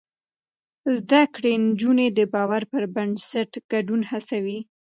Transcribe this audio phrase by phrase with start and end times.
[0.97, 4.59] زده کړې نجونې د باور پر بنسټ ګډون هڅوي.